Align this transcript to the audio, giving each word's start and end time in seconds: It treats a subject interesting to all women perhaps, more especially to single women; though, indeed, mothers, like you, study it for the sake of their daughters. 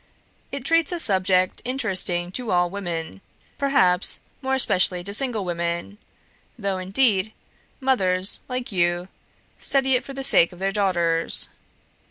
It 0.51 0.65
treats 0.65 0.91
a 0.91 0.99
subject 0.99 1.61
interesting 1.63 2.31
to 2.31 2.49
all 2.49 2.71
women 2.71 3.21
perhaps, 3.59 4.17
more 4.41 4.55
especially 4.55 5.03
to 5.03 5.13
single 5.13 5.45
women; 5.45 5.99
though, 6.57 6.79
indeed, 6.79 7.33
mothers, 7.79 8.39
like 8.49 8.71
you, 8.71 9.09
study 9.59 9.93
it 9.93 10.03
for 10.03 10.15
the 10.15 10.23
sake 10.23 10.51
of 10.51 10.57
their 10.57 10.71
daughters. 10.71 11.49